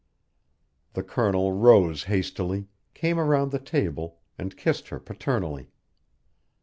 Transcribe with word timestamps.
The 0.93 1.03
Colonel 1.03 1.51
rose 1.51 2.05
hastily, 2.05 2.67
came 2.95 3.19
around 3.19 3.51
the 3.51 3.59
table, 3.59 4.17
and 4.35 4.57
kissed 4.57 4.87
her 4.87 4.99
paternally. 4.99 5.69